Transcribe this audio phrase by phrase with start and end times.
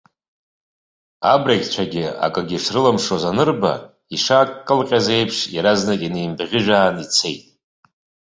[1.33, 3.73] Абрагьцәагьы акгьы шрылымшоз анырба,
[4.15, 7.43] ишаакылҟьаз еиԥш, иаразнак инеимбӷьыжәаан ицеит.